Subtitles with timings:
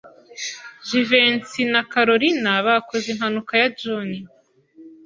[0.87, 4.09] Jivency na Kalorina bakoze impanuka ya John.